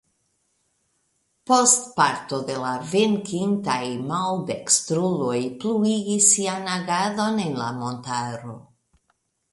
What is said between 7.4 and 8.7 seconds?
en la montaro.